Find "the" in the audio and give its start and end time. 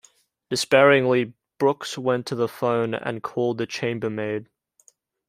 2.33-2.47, 3.59-3.67